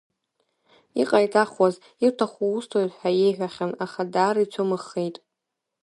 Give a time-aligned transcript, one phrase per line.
[1.01, 5.15] Иҟаиҵахуаз, иуҭаху усҭоит ҳәа иеиҳәахьан, аха даара ицәымыӷхеит.